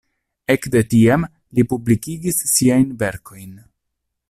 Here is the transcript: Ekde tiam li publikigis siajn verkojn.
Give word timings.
Ekde 0.53 0.81
tiam 0.93 1.25
li 1.59 1.67
publikigis 1.75 2.41
siajn 2.55 2.89
verkojn. 3.05 3.53